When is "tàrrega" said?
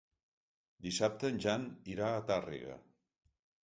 2.35-2.85